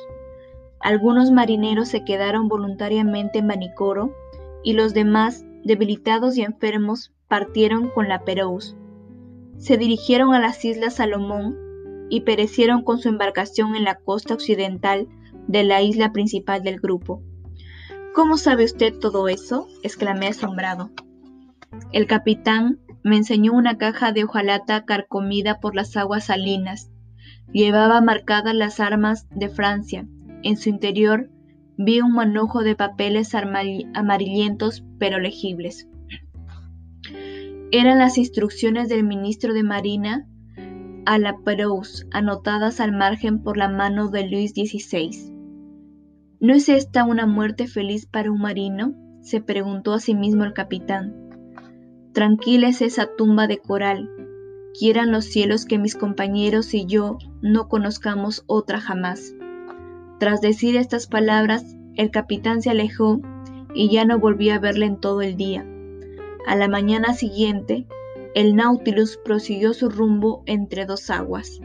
Algunos 0.81 1.31
marineros 1.31 1.88
se 1.88 2.05
quedaron 2.05 2.49
voluntariamente 2.49 3.38
en 3.40 3.49
Vanicoro 3.49 4.14
y 4.62 4.73
los 4.73 4.94
demás, 4.94 5.44
debilitados 5.62 6.37
y 6.38 6.42
enfermos, 6.42 7.12
partieron 7.29 7.90
con 7.90 8.09
la 8.09 8.25
Perous. 8.25 8.77
Se 9.61 9.77
dirigieron 9.77 10.33
a 10.33 10.40
las 10.40 10.64
Islas 10.64 10.94
Salomón 10.94 11.55
y 12.09 12.23
perecieron 12.23 12.83
con 12.83 12.99
su 12.99 13.11
embarcación 13.11 13.77
en 13.77 13.85
la 13.85 13.96
costa 13.96 14.33
occidental 14.33 15.07
de 15.49 15.64
la 15.64 15.83
isla 15.83 16.12
principal 16.12 16.62
del 16.62 16.81
grupo. 16.81 17.23
¿Cómo 18.14 18.38
sabe 18.38 18.64
usted 18.64 18.99
todo 18.99 19.29
eso? 19.29 19.68
exclamé 19.83 20.29
asombrado. 20.29 20.90
El 21.92 22.07
capitán 22.07 22.81
me 23.05 23.18
enseñó 23.18 23.53
una 23.53 23.77
caja 23.77 24.12
de 24.12 24.25
hojalata 24.25 24.87
carcomida 24.87 25.61
por 25.61 25.77
las 25.77 25.94
aguas 25.94 26.25
salinas. 26.25 26.90
Llevaba 27.53 28.01
marcadas 28.01 28.55
las 28.55 28.81
armas 28.81 29.27
de 29.29 29.51
Francia. 29.51 30.09
En 30.42 30.57
su 30.57 30.70
interior 30.70 31.29
vi 31.77 32.01
un 32.01 32.14
manojo 32.14 32.62
de 32.62 32.77
papeles 32.77 33.35
amarillentos 33.35 34.85
pero 34.99 35.18
legibles. 35.18 35.87
Eran 37.73 37.99
las 37.99 38.19
instrucciones 38.19 38.89
del 38.89 39.05
ministro 39.05 39.55
de 39.55 39.63
Marina 39.63 40.27
a 41.07 41.19
la 41.19 41.39
Perouse, 41.39 42.05
anotadas 42.11 42.81
al 42.81 42.91
margen 42.91 43.45
por 43.45 43.57
la 43.57 43.69
mano 43.69 44.09
de 44.09 44.29
Luis 44.29 44.51
XVI. 44.51 45.33
¿No 46.41 46.53
es 46.53 46.69
esta 46.69 47.05
una 47.05 47.27
muerte 47.27 47.69
feliz 47.69 48.07
para 48.07 48.33
un 48.33 48.41
marino? 48.41 48.95
se 49.21 49.41
preguntó 49.41 49.93
a 49.93 50.01
sí 50.01 50.17
mismo 50.17 50.43
el 50.43 50.53
capitán. 50.53 51.15
Tranquila 52.13 52.67
es 52.67 52.83
esa 52.83 53.09
tumba 53.17 53.47
de 53.47 53.59
coral. 53.59 54.11
Quieran 54.77 55.13
los 55.13 55.27
cielos 55.27 55.65
que 55.65 55.79
mis 55.79 55.95
compañeros 55.95 56.75
y 56.75 56.87
yo 56.87 57.19
no 57.41 57.69
conozcamos 57.69 58.43
otra 58.49 58.81
jamás. 58.81 59.33
Tras 60.19 60.41
decir 60.41 60.75
estas 60.75 61.07
palabras, 61.07 61.77
el 61.95 62.11
capitán 62.11 62.63
se 62.63 62.71
alejó 62.71 63.21
y 63.77 63.91
ya 63.91 64.05
no 64.05 64.19
volví 64.19 64.51
a 64.51 64.59
verle 64.59 64.87
en 64.87 64.99
todo 64.99 65.23
el 65.23 65.37
día. 65.37 65.65
A 66.46 66.57
la 66.57 66.68
mañana 66.68 67.14
siguiente, 67.14 67.87
el 68.35 68.57
Nautilus 68.57 69.16
prosiguió 69.16 69.72
su 69.72 69.88
rumbo 69.88 70.42
entre 70.46 70.87
dos 70.87 71.11
aguas. 71.11 71.61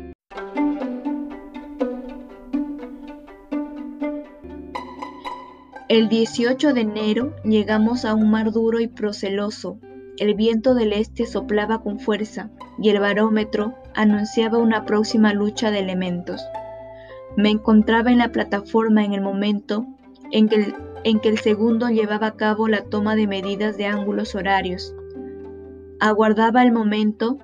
El 5.87 6.09
18 6.09 6.73
de 6.73 6.81
enero 6.81 7.35
llegamos 7.43 8.05
a 8.05 8.15
un 8.15 8.31
mar 8.31 8.51
duro 8.51 8.79
y 8.79 8.87
proceloso, 8.87 9.79
el 10.17 10.33
viento 10.33 10.75
del 10.75 10.93
este 10.93 11.25
soplaba 11.25 11.81
con 11.81 11.99
fuerza 11.99 12.49
y 12.79 12.89
el 12.89 12.99
barómetro 12.99 13.75
anunciaba 13.93 14.57
una 14.57 14.85
próxima 14.85 15.33
lucha 15.33 15.71
de 15.71 15.79
elementos. 15.79 16.41
Me 17.35 17.49
encontraba 17.49 18.11
en 18.11 18.19
la 18.19 18.31
plataforma 18.31 19.03
en 19.03 19.13
el 19.13 19.21
momento 19.21 19.85
en 20.31 20.47
que 20.47 20.55
el, 20.55 20.75
en 21.05 21.19
que 21.19 21.29
el 21.29 21.37
segundo 21.37 21.87
llevaba 21.89 22.25
a 22.25 22.35
cabo 22.35 22.67
la 22.67 22.85
toma 22.85 23.15
de 23.15 23.27
medidas 23.27 23.77
de 23.77 23.85
ángulos 23.85 24.33
horarios. 24.33 24.95
Aguardaba 25.99 26.63
el 26.63 26.71
momento 26.71 27.37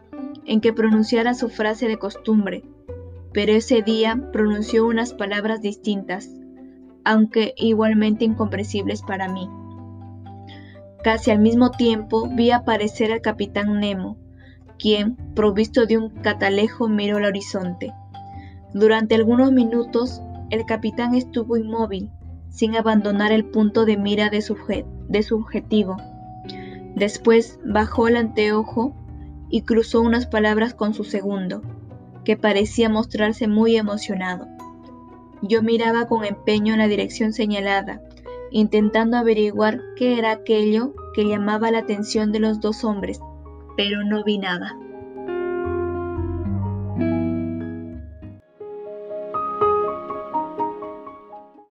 en 0.45 0.61
que 0.61 0.73
pronunciara 0.73 1.35
su 1.35 1.47
frase 1.47 1.87
de 1.87 1.97
costumbre, 1.97 2.63
pero 3.33 3.51
ese 3.51 3.83
día 3.83 4.29
pronunció 4.33 4.87
unas 4.87 5.13
palabras 5.13 5.61
distintas, 5.61 6.27
aunque 7.05 7.53
igualmente 7.55 8.25
incomprensibles 8.25 9.03
para 9.03 9.31
mí. 9.31 9.47
Casi 11.03 11.29
al 11.29 11.37
mismo 11.37 11.69
tiempo 11.69 12.27
vi 12.33 12.49
aparecer 12.49 13.11
al 13.11 13.21
capitán 13.21 13.79
Nemo, 13.79 14.17
quien, 14.79 15.15
provisto 15.35 15.85
de 15.85 15.99
un 15.99 16.09
catalejo, 16.09 16.87
miró 16.87 17.17
al 17.17 17.25
horizonte. 17.25 17.93
Durante 18.73 19.13
algunos 19.13 19.51
minutos, 19.51 20.19
el 20.49 20.65
capitán 20.65 21.13
estuvo 21.13 21.57
inmóvil, 21.57 22.09
sin 22.51 22.75
abandonar 22.75 23.31
el 23.31 23.45
punto 23.45 23.85
de 23.85 23.97
mira 23.97 24.29
de 24.29 24.41
su, 24.41 24.55
objetivo. 25.35 25.97
Después 26.95 27.59
bajó 27.65 28.07
el 28.07 28.17
anteojo 28.17 28.93
y 29.49 29.61
cruzó 29.63 30.01
unas 30.01 30.27
palabras 30.27 30.73
con 30.73 30.93
su 30.93 31.03
segundo, 31.03 31.61
que 32.23 32.37
parecía 32.37 32.89
mostrarse 32.89 33.47
muy 33.47 33.77
emocionado. 33.77 34.47
Yo 35.41 35.63
miraba 35.63 36.07
con 36.07 36.25
empeño 36.25 36.73
en 36.73 36.79
la 36.79 36.87
dirección 36.87 37.33
señalada, 37.33 38.01
intentando 38.51 39.17
averiguar 39.17 39.81
qué 39.95 40.19
era 40.19 40.31
aquello 40.31 40.93
que 41.15 41.25
llamaba 41.25 41.71
la 41.71 41.79
atención 41.79 42.31
de 42.31 42.39
los 42.39 42.59
dos 42.59 42.83
hombres, 42.83 43.19
pero 43.75 44.03
no 44.03 44.23
vi 44.23 44.37
nada. 44.37 44.77